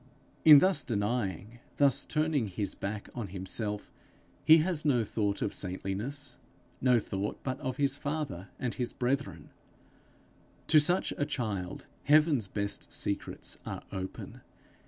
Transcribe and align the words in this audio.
In 0.43 0.57
thus 0.57 0.83
denying, 0.83 1.59
thus 1.77 2.05
turning 2.05 2.47
his 2.47 2.73
back 2.73 3.07
on 3.13 3.27
himself, 3.27 3.93
he 4.43 4.57
has 4.65 4.83
no 4.83 5.03
thought 5.03 5.43
of 5.43 5.53
saintliness, 5.53 6.39
no 6.81 6.97
thought 6.97 7.37
but 7.43 7.59
of 7.59 7.77
his 7.77 7.97
father 7.97 8.47
and 8.57 8.73
his 8.73 8.93
brethren. 8.93 9.51
To 10.69 10.79
such 10.79 11.13
a 11.19 11.25
child 11.27 11.85
heaven's 12.05 12.47
best 12.47 12.91
secrets 12.91 13.59
are 13.63 13.83
open. 13.91 14.41